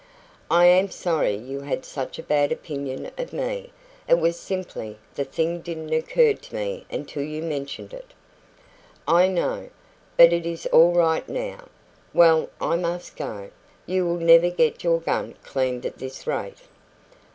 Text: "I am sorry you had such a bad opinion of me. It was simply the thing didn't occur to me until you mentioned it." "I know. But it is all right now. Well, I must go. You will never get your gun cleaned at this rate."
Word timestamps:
"I 0.49 0.65
am 0.65 0.89
sorry 0.89 1.35
you 1.35 1.59
had 1.61 1.85
such 1.85 2.17
a 2.17 2.23
bad 2.23 2.51
opinion 2.51 3.11
of 3.19 3.31
me. 3.31 3.71
It 4.09 4.17
was 4.17 4.35
simply 4.35 4.97
the 5.13 5.23
thing 5.25 5.61
didn't 5.61 5.93
occur 5.93 6.33
to 6.33 6.55
me 6.55 6.87
until 6.89 7.21
you 7.21 7.43
mentioned 7.43 7.93
it." 7.93 8.11
"I 9.07 9.27
know. 9.27 9.69
But 10.17 10.33
it 10.33 10.47
is 10.47 10.65
all 10.65 10.93
right 10.93 11.29
now. 11.29 11.69
Well, 12.15 12.49
I 12.59 12.77
must 12.77 13.15
go. 13.15 13.51
You 13.85 14.07
will 14.07 14.17
never 14.17 14.49
get 14.49 14.83
your 14.83 14.99
gun 14.99 15.35
cleaned 15.43 15.85
at 15.85 15.99
this 15.99 16.25
rate." 16.25 16.63